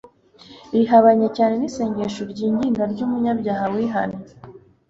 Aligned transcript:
rihabanye 0.73 1.27
cyane 1.37 1.53
n'isengesho 1.57 2.21
ryinginga 2.31 2.83
ry'umunyabyaha 2.91 3.63
wihannye 3.73 4.23